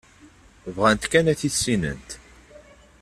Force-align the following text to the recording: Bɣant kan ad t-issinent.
Bɣant 0.75 1.03
kan 1.11 1.29
ad 1.31 1.37
t-issinent. 1.39 2.09